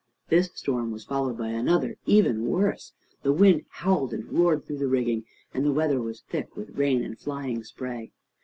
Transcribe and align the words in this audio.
This 0.29 0.49
storm 0.55 0.89
was 0.89 1.03
followed 1.03 1.37
by 1.37 1.49
another, 1.49 1.95
even 2.07 2.47
worse. 2.47 2.93
The 3.21 3.31
wind 3.31 3.65
howled 3.69 4.15
and 4.15 4.25
roared 4.33 4.65
through 4.65 4.79
the 4.79 4.87
rigging, 4.87 5.25
and 5.53 5.63
the 5.63 5.71
weather 5.71 6.01
was 6.01 6.21
thick 6.21 6.57
with 6.57 6.75
rain 6.75 7.03
and 7.03 7.19
flying 7.19 7.63
spray. 7.63 8.11